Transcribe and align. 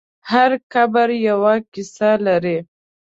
هر 0.31 0.51
قبر 0.73 1.09
یوه 1.27 1.53
کیسه 1.73 2.11
لري. 2.25 2.57